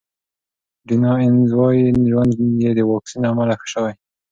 [0.87, 3.93] ډیانا اینز وايي ژوند یې د واکسین له امله ښه شوی.